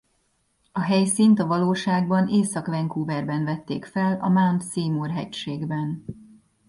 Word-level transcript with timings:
A 0.71 0.79
helyszínt 0.81 1.39
a 1.39 1.45
valóságban 1.47 2.27
Észak-Vancouverben 2.27 3.43
vették 3.43 3.85
fel 3.85 4.19
a 4.19 4.29
Mount 4.29 4.63
Seymour 4.71 5.09
hegységben. 5.09 6.05